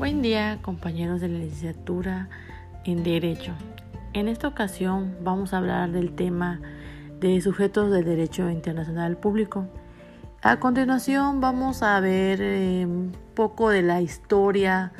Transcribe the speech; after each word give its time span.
Buen 0.00 0.22
día 0.22 0.60
compañeros 0.62 1.20
de 1.20 1.28
la 1.28 1.40
licenciatura 1.40 2.30
en 2.84 3.02
Derecho. 3.02 3.52
En 4.14 4.28
esta 4.28 4.48
ocasión 4.48 5.14
vamos 5.20 5.52
a 5.52 5.58
hablar 5.58 5.92
del 5.92 6.12
tema 6.14 6.58
de 7.20 7.38
sujetos 7.42 7.90
del 7.90 8.06
derecho 8.06 8.48
internacional 8.48 9.18
público. 9.18 9.66
A 10.40 10.58
continuación 10.58 11.42
vamos 11.42 11.82
a 11.82 12.00
ver 12.00 12.40
eh, 12.40 12.86
un 12.86 13.14
poco 13.34 13.68
de 13.68 13.82
la 13.82 14.00
historia 14.00 14.94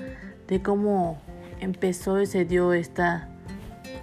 de 0.47 0.61
cómo 0.61 1.19
empezó 1.61 2.21
y 2.21 2.27
se 2.27 2.45
dio 2.45 2.75
esta, 2.75 3.31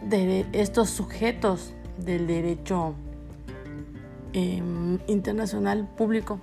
de 0.02 0.48
estos 0.52 0.90
sujetos 0.90 1.76
del 2.00 2.26
derecho 2.26 2.96
em, 4.34 4.98
internacional 5.06 5.88
público. 5.96 6.40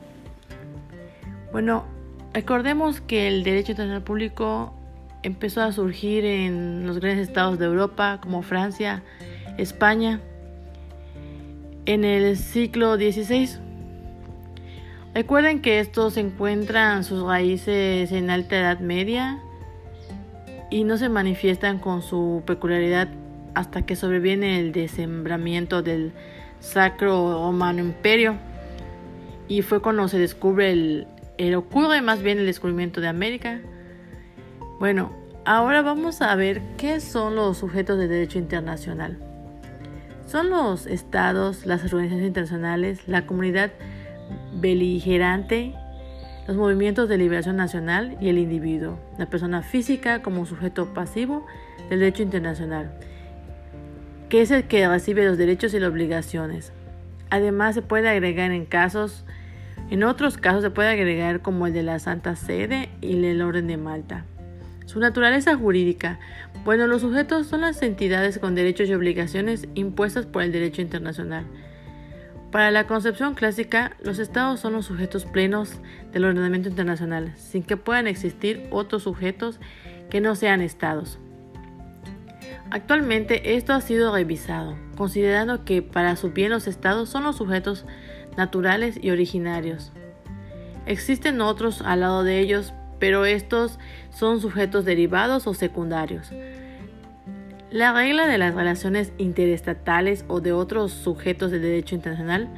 Bueno, 1.51 1.93
recordemos 2.35 3.01
que 3.01 3.29
el 3.29 3.45
derecho 3.45 3.73
internacional 3.73 4.03
público 4.03 4.75
empezó 5.23 5.63
a 5.63 5.73
surgir 5.73 6.25
en 6.25 6.87
los 6.87 6.99
grandes 6.99 7.29
estados 7.29 7.59
de 7.59 7.65
Europa 7.65 8.19
como 8.21 8.43
Francia, 8.43 9.03
España, 9.57 10.21
en 11.87 12.05
el 12.05 12.37
siglo 12.37 12.97
XVI. 12.97 13.49
Recuerden 15.15 15.63
que 15.63 15.79
estos 15.79 16.17
encuentran 16.17 17.05
sus 17.05 17.23
raíces 17.23 18.11
en 18.11 18.31
alta 18.31 18.57
edad 18.59 18.81
media 18.81 19.39
y 20.71 20.83
no 20.83 20.99
se 20.99 21.09
manifiestan 21.09 21.79
con 21.79 22.03
su 22.03 22.43
peculiaridad 22.45 23.09
hasta 23.55 23.83
que 23.83 23.95
sobreviene 23.95 24.59
el 24.59 24.73
desembramiento 24.73 25.83
del 25.83 26.13
Sacro 26.59 27.45
Romano 27.45 27.81
Imperio 27.81 28.35
y 29.47 29.63
fue 29.63 29.81
cuando 29.81 30.09
se 30.09 30.19
descubre 30.19 30.73
el, 30.73 31.07
ocurre 31.57 32.03
más 32.03 32.23
bien 32.23 32.39
el 32.39 32.47
descubrimiento 32.47 33.01
de 33.01 33.09
América. 33.09 33.61
Bueno, 34.79 35.13
ahora 35.45 35.83
vamos 35.83 36.23
a 36.23 36.35
ver 36.37 36.63
qué 36.77 37.01
son 37.01 37.37
los 37.37 37.59
sujetos 37.59 37.99
de 37.99 38.09
derecho 38.09 38.39
internacional. 38.39 39.19
Son 40.27 40.51
los 40.51 40.87
estados, 40.87 41.67
las 41.67 41.85
organizaciones 41.85 42.27
internacionales, 42.27 43.07
la 43.07 43.27
comunidad 43.27 43.73
beligerante, 44.55 45.75
los 46.47 46.57
movimientos 46.57 47.09
de 47.09 47.19
liberación 47.19 47.57
nacional 47.57 48.17
y 48.21 48.29
el 48.29 48.39
individuo, 48.39 48.99
la 49.19 49.27
persona 49.27 49.63
física 49.63 50.23
como 50.23 50.47
sujeto 50.47 50.93
pasivo 50.95 51.47
del 51.89 52.01
derecho 52.01 52.23
internacional, 52.23 52.93
que 54.29 54.43
es 54.43 54.51
el 54.51 54.65
que 54.65 54.89
recibe 54.89 55.25
los 55.25 55.39
derechos 55.39 55.75
y 55.75 55.81
las 55.81 55.91
obligaciones. 55.91 56.73
Además, 57.31 57.75
se 57.75 57.83
puede 57.83 58.09
agregar 58.09 58.51
en 58.51 58.65
casos, 58.67 59.25
en 59.95 60.03
otros 60.03 60.39
casos 60.39 60.63
se 60.63 60.71
puede 60.71 60.89
agregar 60.89 61.41
como 61.41 61.69
el 61.69 61.73
de 61.73 61.85
la 61.85 62.01
Santa 62.01 62.35
Sede 62.35 62.89
y 63.01 63.25
el 63.25 63.41
Orden 63.41 63.69
de 63.69 63.77
Malta. 63.77 64.25
Su 64.87 64.99
naturaleza 64.99 65.55
jurídica. 65.55 66.19
Bueno, 66.65 66.89
los 66.89 67.03
sujetos 67.03 67.47
son 67.47 67.61
las 67.61 67.81
entidades 67.81 68.41
con 68.41 68.57
derechos 68.57 68.89
y 68.89 68.95
obligaciones 68.95 69.69
impuestas 69.77 70.27
por 70.27 70.43
el 70.43 70.51
derecho 70.51 70.83
internacional. 70.83 71.45
Para 72.51 72.73
la 72.73 72.89
concepción 72.89 73.35
clásica, 73.35 73.93
los 74.03 74.19
estados 74.19 74.59
son 74.59 74.73
los 74.73 74.85
sujetos 74.85 75.27
plenos 75.27 75.75
del 76.11 76.25
ordenamiento 76.25 76.69
internacional, 76.69 77.33
sin 77.37 77.63
que 77.63 77.77
puedan 77.77 78.09
existir 78.09 78.67
otros 78.73 79.05
sujetos 79.05 79.61
que 80.11 80.21
no 80.21 80.35
sean 80.35 80.61
estados. 80.61 81.21
Actualmente 82.73 83.55
esto 83.55 83.73
ha 83.73 83.81
sido 83.81 84.13
revisado, 84.13 84.77
considerando 84.97 85.65
que 85.65 85.83
para 85.83 86.17
su 86.17 86.33
bien 86.33 86.51
los 86.51 86.67
estados 86.67 87.09
son 87.09 87.23
los 87.23 87.37
sujetos 87.37 87.87
naturales 88.37 88.99
y 89.01 89.11
originarios. 89.11 89.93
Existen 90.87 91.41
otros 91.41 91.83
al 91.83 92.01
lado 92.01 92.25
de 92.25 92.41
ellos, 92.41 92.75
pero 92.99 93.25
estos 93.25 93.79
son 94.11 94.41
sujetos 94.41 94.85
derivados 94.85 95.47
o 95.47 95.55
secundarios. 95.55 96.31
La 97.71 97.93
regla 97.93 98.27
de 98.27 98.39
las 98.39 98.55
relaciones 98.55 99.13
interestatales 99.19 100.25
o 100.29 100.41
de 100.41 100.53
otros 100.53 100.93
sujetos 100.93 101.51
del 101.51 101.63
derecho 101.63 101.97
internacional 101.97 102.49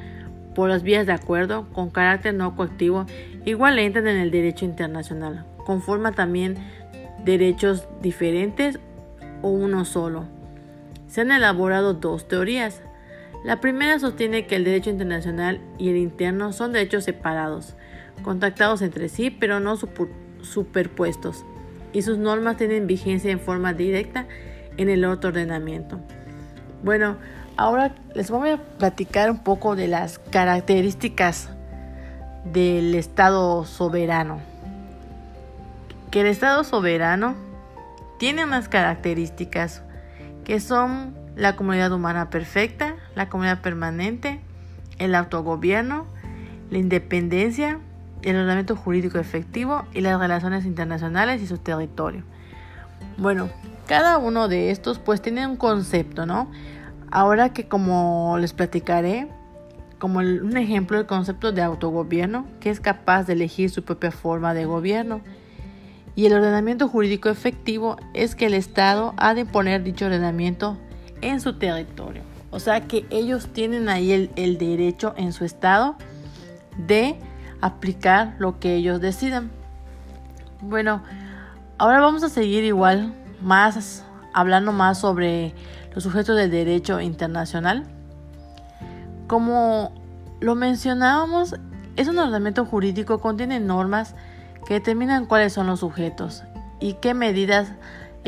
por 0.53 0.69
las 0.69 0.83
vías 0.83 1.05
de 1.05 1.13
acuerdo 1.13 1.67
con 1.73 1.89
carácter 1.89 2.33
no 2.33 2.55
coactivo 2.55 3.05
igual 3.45 3.79
entran 3.79 4.07
en 4.07 4.17
el 4.17 4.31
derecho 4.31 4.65
internacional. 4.65 5.45
Conforma 5.65 6.11
también 6.11 6.57
derechos 7.23 7.87
diferentes 8.01 8.79
o 9.41 9.49
uno 9.49 9.85
solo. 9.85 10.25
Se 11.07 11.21
han 11.21 11.31
elaborado 11.31 11.93
dos 11.93 12.27
teorías. 12.27 12.81
La 13.43 13.59
primera 13.61 13.99
sostiene 13.99 14.47
que 14.47 14.55
el 14.55 14.63
derecho 14.63 14.89
internacional 14.89 15.61
y 15.77 15.89
el 15.89 15.97
interno 15.97 16.53
son 16.53 16.73
derechos 16.73 17.03
separados, 17.03 17.75
contactados 18.23 18.81
entre 18.81 19.09
sí 19.09 19.29
pero 19.29 19.59
no 19.59 19.77
superpuestos, 20.41 21.45
y 21.93 22.01
sus 22.01 22.17
normas 22.17 22.57
tienen 22.57 22.87
vigencia 22.87 23.31
en 23.31 23.39
forma 23.39 23.73
directa 23.73 24.27
en 24.77 24.89
el 24.89 25.05
otro 25.05 25.29
ordenamiento. 25.29 25.99
Bueno, 26.83 27.17
ahora 27.57 27.95
les 28.13 28.29
voy 28.29 28.49
a 28.49 28.57
platicar 28.57 29.31
un 29.31 29.43
poco 29.43 29.75
de 29.75 29.87
las 29.87 30.19
características 30.19 31.49
del 32.45 32.95
Estado 32.95 33.65
soberano. 33.65 34.39
Que 36.11 36.21
el 36.21 36.27
Estado 36.27 36.63
soberano 36.63 37.35
tiene 38.19 38.43
unas 38.45 38.69
características 38.69 39.83
que 40.43 40.59
son 40.59 41.26
la 41.37 41.55
comunidad 41.55 41.91
humana 41.91 42.29
perfecta, 42.29 42.95
la 43.15 43.29
comunidad 43.29 43.61
permanente, 43.61 44.41
el 44.97 45.13
autogobierno, 45.13 46.05
la 46.71 46.79
independencia, 46.79 47.79
el 48.23 48.35
ordenamiento 48.35 48.75
jurídico 48.75 49.19
efectivo 49.19 49.85
y 49.93 50.01
las 50.01 50.19
relaciones 50.19 50.65
internacionales 50.65 51.41
y 51.41 51.47
su 51.47 51.59
territorio. 51.59 52.23
Bueno, 53.17 53.49
cada 53.87 54.17
uno 54.17 54.47
de 54.47 54.71
estos 54.71 54.97
pues 54.97 55.21
tiene 55.21 55.45
un 55.45 55.57
concepto, 55.57 56.25
¿no? 56.25 56.51
Ahora 57.11 57.53
que 57.53 57.67
como 57.67 58.37
les 58.39 58.53
platicaré, 58.53 59.27
como 59.99 60.19
un 60.19 60.57
ejemplo 60.57 60.97
del 60.97 61.05
concepto 61.05 61.51
de 61.51 61.61
autogobierno, 61.61 62.47
que 62.59 62.71
es 62.71 62.79
capaz 62.79 63.23
de 63.23 63.33
elegir 63.33 63.69
su 63.69 63.83
propia 63.83 64.11
forma 64.11 64.53
de 64.55 64.65
gobierno. 64.65 65.21
Y 66.15 66.25
el 66.25 66.33
ordenamiento 66.33 66.87
jurídico 66.87 67.29
efectivo 67.29 67.97
es 68.15 68.35
que 68.35 68.47
el 68.47 68.55
Estado 68.55 69.13
ha 69.17 69.35
de 69.35 69.45
poner 69.45 69.83
dicho 69.83 70.05
ordenamiento 70.05 70.77
en 71.21 71.39
su 71.39 71.53
territorio. 71.53 72.23
O 72.51 72.59
sea 72.59 72.81
que 72.87 73.05
ellos 73.09 73.47
tienen 73.53 73.89
ahí 73.89 74.11
el, 74.11 74.31
el 74.35 74.57
derecho 74.57 75.13
en 75.17 75.33
su 75.33 75.45
Estado 75.45 75.95
de 76.77 77.19
aplicar 77.61 78.35
lo 78.39 78.59
que 78.59 78.75
ellos 78.75 79.01
decidan. 79.01 79.51
Bueno, 80.61 81.03
ahora 81.77 81.99
vamos 82.01 82.23
a 82.23 82.29
seguir 82.29 82.63
igual 82.63 83.13
más 83.41 84.05
hablando 84.33 84.71
más 84.71 84.99
sobre 84.99 85.53
los 85.93 86.03
sujetos 86.03 86.35
del 86.35 86.51
derecho 86.51 87.01
internacional. 87.01 87.85
Como 89.27 89.91
lo 90.39 90.55
mencionábamos, 90.55 91.55
es 91.95 92.07
un 92.07 92.19
ordenamiento 92.19 92.65
jurídico 92.65 93.19
contiene 93.19 93.59
normas 93.59 94.15
que 94.67 94.75
determinan 94.75 95.25
cuáles 95.25 95.53
son 95.53 95.67
los 95.67 95.79
sujetos 95.79 96.43
y 96.79 96.93
qué 96.93 97.13
medidas 97.13 97.71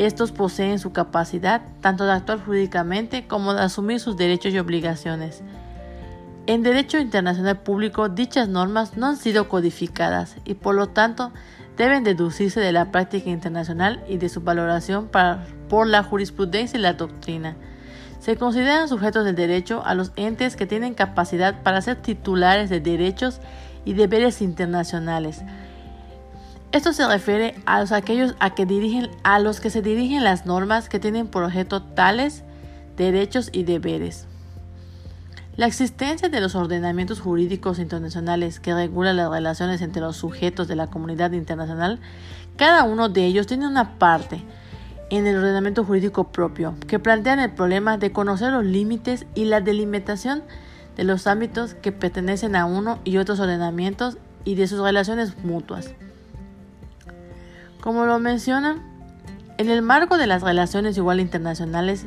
estos 0.06 0.32
poseen 0.32 0.80
su 0.80 0.92
capacidad 0.92 1.62
tanto 1.82 2.06
de 2.06 2.14
actuar 2.14 2.40
jurídicamente 2.44 3.28
como 3.28 3.54
de 3.54 3.62
asumir 3.62 4.00
sus 4.00 4.18
derechos 4.18 4.54
y 4.54 4.60
obligaciones. 4.60 5.42
En 6.48 6.64
derecho 6.64 6.98
internacional 6.98 7.60
público 7.60 8.10
dichas 8.10 8.50
normas 8.50 8.98
no 8.98 9.08
han 9.08 9.18
sido 9.18 9.48
codificadas 9.50 10.36
y 10.46 10.56
por 10.56 10.76
lo 10.76 10.88
tanto 10.88 11.32
deben 11.78 12.04
deducirse 12.04 12.60
de 12.60 12.72
la 12.72 12.92
práctica 12.92 13.30
internacional 13.30 14.04
y 14.08 14.18
de 14.18 14.30
su 14.30 14.42
valoración 14.42 15.10
por 15.70 15.88
la 15.88 16.04
jurisprudencia 16.04 16.80
y 16.80 16.82
la 16.82 16.94
doctrina. 16.94 17.56
Se 18.20 18.36
consideran 18.36 18.90
sujetos 18.90 19.24
del 19.24 19.36
derecho 19.36 19.82
a 19.86 19.96
los 19.96 20.12
entes 20.16 20.56
que 20.56 20.66
tienen 20.66 20.94
capacidad 20.94 21.62
para 21.62 21.82
ser 21.82 22.02
titulares 22.02 22.70
de 22.70 22.82
derechos 22.82 23.40
y 23.86 23.94
deberes 23.94 24.42
internacionales. 24.42 25.42
Esto 26.72 26.94
se 26.94 27.08
refiere 27.08 27.56
a 27.66 27.80
los, 27.80 27.92
aquellos 27.92 28.36
a, 28.40 28.54
a 29.24 29.40
los 29.40 29.60
que 29.60 29.72
se 29.72 29.82
dirigen 29.82 30.24
las 30.24 30.46
normas 30.46 30.88
que 30.88 31.00
tienen 31.00 31.28
por 31.28 31.44
objeto 31.44 31.82
tales 31.82 32.44
derechos 32.96 33.50
y 33.52 33.64
deberes. 33.64 34.28
La 35.56 35.66
existencia 35.66 36.30
de 36.30 36.40
los 36.40 36.54
ordenamientos 36.54 37.20
jurídicos 37.20 37.80
internacionales 37.80 38.60
que 38.60 38.74
regulan 38.74 39.18
las 39.18 39.32
relaciones 39.32 39.82
entre 39.82 40.02
los 40.02 40.16
sujetos 40.16 40.68
de 40.68 40.76
la 40.76 40.88
comunidad 40.88 41.32
internacional, 41.32 42.00
cada 42.56 42.84
uno 42.84 43.10
de 43.10 43.26
ellos 43.26 43.48
tiene 43.48 43.68
una 43.68 43.98
parte 43.98 44.44
en 45.10 45.26
el 45.26 45.38
ordenamiento 45.38 45.84
jurídico 45.84 46.32
propio 46.32 46.76
que 46.88 47.00
plantean 47.00 47.40
el 47.40 47.52
problema 47.52 47.98
de 47.98 48.12
conocer 48.12 48.52
los 48.52 48.64
límites 48.64 49.26
y 49.34 49.46
la 49.46 49.60
delimitación 49.60 50.44
de 50.96 51.04
los 51.04 51.26
ámbitos 51.26 51.74
que 51.74 51.92
pertenecen 51.92 52.56
a 52.56 52.66
uno 52.66 53.00
y 53.04 53.18
otros 53.18 53.40
ordenamientos 53.40 54.20
y 54.46 54.54
de 54.54 54.68
sus 54.68 54.80
relaciones 54.80 55.36
mutuas. 55.44 55.96
Como 57.82 58.06
lo 58.06 58.20
mencionan, 58.20 58.82
en 59.58 59.70
el 59.70 59.82
marco 59.82 60.18
de 60.18 60.28
las 60.28 60.42
relaciones 60.42 60.98
igual 60.98 61.20
internacionales, 61.20 62.06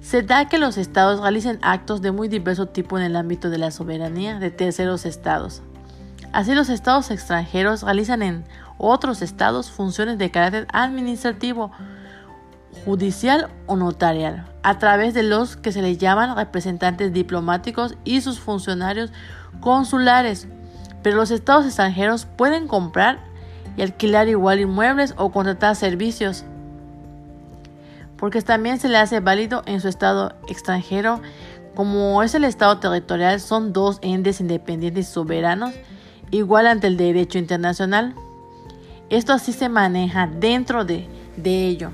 se 0.00 0.22
da 0.22 0.48
que 0.48 0.58
los 0.58 0.78
estados 0.78 1.20
realicen 1.20 1.58
actos 1.62 2.00
de 2.00 2.10
muy 2.10 2.28
diverso 2.28 2.66
tipo 2.66 2.96
en 2.98 3.04
el 3.04 3.16
ámbito 3.16 3.50
de 3.50 3.58
la 3.58 3.70
soberanía 3.70 4.38
de 4.38 4.50
terceros 4.50 5.04
estados. 5.06 5.62
Así 6.32 6.54
los 6.54 6.68
estados 6.68 7.10
extranjeros 7.10 7.82
realizan 7.82 8.22
en 8.22 8.44
otros 8.78 9.20
estados 9.20 9.70
funciones 9.70 10.16
de 10.16 10.30
carácter 10.30 10.66
administrativo, 10.72 11.70
judicial 12.84 13.48
o 13.66 13.76
notarial, 13.76 14.46
a 14.62 14.78
través 14.78 15.12
de 15.12 15.24
los 15.24 15.56
que 15.56 15.72
se 15.72 15.82
les 15.82 15.98
llaman 15.98 16.36
representantes 16.36 17.12
diplomáticos 17.12 17.96
y 18.04 18.20
sus 18.20 18.38
funcionarios 18.38 19.12
consulares. 19.60 20.46
Pero 21.02 21.16
los 21.16 21.30
estados 21.30 21.66
extranjeros 21.66 22.26
pueden 22.26 22.68
comprar 22.68 23.29
y 23.76 23.82
alquilar 23.82 24.28
igual 24.28 24.60
inmuebles 24.60 25.14
o 25.16 25.30
contratar 25.30 25.76
servicios, 25.76 26.44
porque 28.16 28.42
también 28.42 28.78
se 28.78 28.88
le 28.88 28.98
hace 28.98 29.20
válido 29.20 29.62
en 29.66 29.80
su 29.80 29.88
estado 29.88 30.34
extranjero. 30.48 31.20
Como 31.74 32.22
es 32.22 32.34
el 32.34 32.44
estado 32.44 32.78
territorial, 32.78 33.40
son 33.40 33.72
dos 33.72 33.98
entes 34.02 34.40
independientes 34.40 35.08
y 35.08 35.12
soberanos, 35.12 35.74
igual 36.30 36.66
ante 36.66 36.88
el 36.88 36.96
derecho 36.96 37.38
internacional. 37.38 38.14
Esto 39.08 39.32
así 39.32 39.52
se 39.52 39.68
maneja 39.68 40.26
dentro 40.26 40.84
de, 40.84 41.08
de 41.36 41.66
ello. 41.66 41.90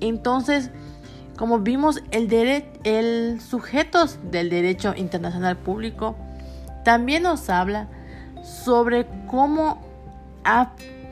Entonces, 0.00 0.70
como 1.36 1.58
vimos, 1.60 2.02
el, 2.10 2.32
el 2.84 3.40
sujetos 3.40 4.18
del 4.30 4.50
derecho 4.50 4.94
internacional 4.96 5.56
público 5.56 6.16
también 6.84 7.22
nos 7.22 7.50
habla 7.50 7.88
sobre 8.42 9.06
cómo 9.26 9.80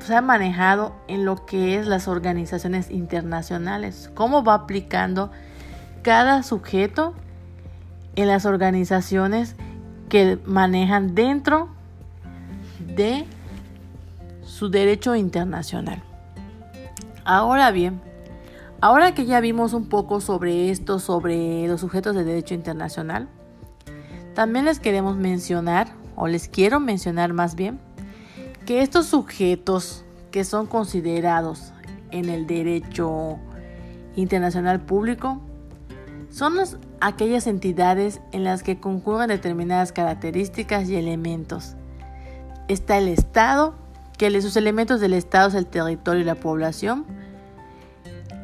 se 0.06 0.16
ha 0.16 0.22
manejado 0.22 0.94
en 1.08 1.24
lo 1.24 1.44
que 1.46 1.76
es 1.76 1.86
las 1.86 2.08
organizaciones 2.08 2.90
internacionales, 2.90 4.10
cómo 4.14 4.42
va 4.42 4.54
aplicando 4.54 5.30
cada 6.02 6.42
sujeto 6.42 7.14
en 8.14 8.28
las 8.28 8.46
organizaciones 8.46 9.56
que 10.08 10.38
manejan 10.46 11.14
dentro 11.14 11.68
de 12.78 13.26
su 14.42 14.70
derecho 14.70 15.14
internacional. 15.16 16.02
Ahora 17.24 17.70
bien, 17.72 18.00
Ahora 18.80 19.14
que 19.14 19.24
ya 19.24 19.40
vimos 19.40 19.72
un 19.72 19.88
poco 19.88 20.20
sobre 20.20 20.70
esto, 20.70 20.98
sobre 20.98 21.66
los 21.66 21.80
sujetos 21.80 22.14
de 22.14 22.24
derecho 22.24 22.52
internacional, 22.52 23.28
también 24.34 24.66
les 24.66 24.80
queremos 24.80 25.16
mencionar, 25.16 25.88
o 26.14 26.28
les 26.28 26.48
quiero 26.48 26.78
mencionar 26.78 27.32
más 27.32 27.54
bien, 27.54 27.80
que 28.66 28.82
estos 28.82 29.06
sujetos 29.06 30.04
que 30.30 30.44
son 30.44 30.66
considerados 30.66 31.72
en 32.10 32.28
el 32.28 32.46
derecho 32.46 33.38
internacional 34.16 34.80
público 34.80 35.40
son 36.30 36.54
aquellas 37.00 37.46
entidades 37.46 38.20
en 38.32 38.44
las 38.44 38.62
que 38.62 38.78
concurren 38.78 39.28
determinadas 39.28 39.92
características 39.92 40.88
y 40.88 40.96
elementos. 40.96 41.76
Está 42.68 42.98
el 42.98 43.08
Estado, 43.08 43.74
que 44.18 44.42
sus 44.42 44.56
elementos 44.56 45.00
del 45.00 45.14
Estado 45.14 45.48
es 45.48 45.54
el 45.54 45.66
territorio 45.66 46.22
y 46.22 46.24
la 46.24 46.34
población, 46.34 47.06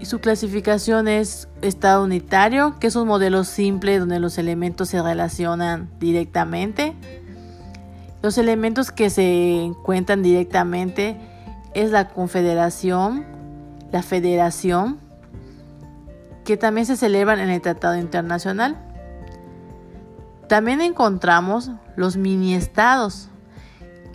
su 0.04 0.20
clasificación 0.20 1.06
es 1.06 1.48
estado 1.60 2.04
unitario, 2.04 2.76
que 2.80 2.88
es 2.88 2.96
un 2.96 3.06
modelo 3.06 3.44
simple 3.44 3.98
donde 3.98 4.18
los 4.18 4.36
elementos 4.36 4.88
se 4.88 5.00
relacionan 5.00 5.90
directamente. 6.00 6.91
Los 8.22 8.38
elementos 8.38 8.90
que 8.92 9.10
se 9.10 9.64
encuentran 9.64 10.22
directamente 10.22 11.20
es 11.74 11.90
la 11.90 12.08
confederación, 12.08 13.24
la 13.90 14.02
federación, 14.02 14.98
que 16.44 16.56
también 16.56 16.86
se 16.86 16.96
celebran 16.96 17.40
en 17.40 17.50
el 17.50 17.60
Tratado 17.60 17.96
Internacional. 17.96 18.76
También 20.48 20.80
encontramos 20.80 21.70
los 21.96 22.16
mini 22.16 22.54
estados, 22.54 23.28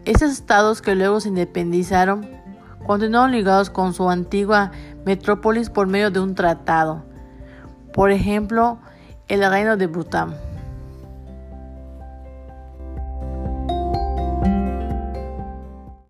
esos 0.06 0.32
estados 0.32 0.82
que 0.82 0.96
luego 0.96 1.20
se 1.20 1.30
independizaron 1.30 2.38
continuaron 2.88 3.32
ligados 3.32 3.70
con 3.70 3.94
su 3.94 4.10
antigua 4.10 4.72
metrópolis 5.06 5.70
por 5.70 5.88
medio 5.88 6.10
de 6.10 6.22
un 6.22 6.34
tratado. 6.34 7.04
Por 7.94 8.12
ejemplo, 8.12 8.80
el 9.28 9.48
reino 9.48 9.76
de 9.76 9.88
Bután. 9.88 10.47